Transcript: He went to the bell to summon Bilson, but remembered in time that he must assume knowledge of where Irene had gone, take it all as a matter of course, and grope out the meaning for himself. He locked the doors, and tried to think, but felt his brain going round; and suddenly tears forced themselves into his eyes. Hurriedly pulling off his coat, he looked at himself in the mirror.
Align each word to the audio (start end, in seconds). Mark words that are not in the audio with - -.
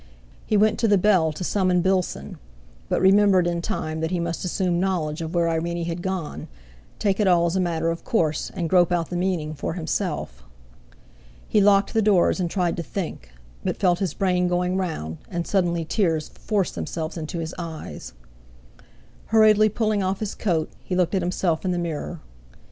He 0.47 0.57
went 0.57 0.79
to 0.79 0.87
the 0.87 0.97
bell 0.97 1.31
to 1.31 1.43
summon 1.43 1.81
Bilson, 1.83 2.39
but 2.89 2.99
remembered 2.99 3.45
in 3.45 3.61
time 3.61 3.99
that 3.99 4.09
he 4.09 4.19
must 4.19 4.43
assume 4.43 4.79
knowledge 4.79 5.21
of 5.21 5.35
where 5.35 5.47
Irene 5.47 5.85
had 5.85 6.01
gone, 6.01 6.47
take 6.97 7.19
it 7.19 7.27
all 7.27 7.45
as 7.45 7.55
a 7.55 7.59
matter 7.59 7.91
of 7.91 8.03
course, 8.03 8.49
and 8.55 8.67
grope 8.67 8.91
out 8.91 9.11
the 9.11 9.15
meaning 9.15 9.53
for 9.53 9.73
himself. 9.73 10.43
He 11.47 11.61
locked 11.61 11.93
the 11.93 12.01
doors, 12.01 12.39
and 12.39 12.49
tried 12.49 12.77
to 12.77 12.81
think, 12.81 13.29
but 13.63 13.77
felt 13.77 13.99
his 13.99 14.15
brain 14.15 14.47
going 14.47 14.75
round; 14.75 15.19
and 15.29 15.45
suddenly 15.45 15.85
tears 15.85 16.29
forced 16.29 16.73
themselves 16.73 17.15
into 17.15 17.37
his 17.37 17.53
eyes. 17.59 18.13
Hurriedly 19.27 19.69
pulling 19.69 20.01
off 20.01 20.19
his 20.19 20.33
coat, 20.33 20.71
he 20.83 20.95
looked 20.95 21.13
at 21.13 21.21
himself 21.21 21.63
in 21.63 21.69
the 21.69 21.77
mirror. 21.77 22.21